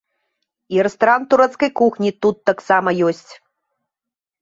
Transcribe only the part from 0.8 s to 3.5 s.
рэстаран турэцкай кухні тут таксама ёсць.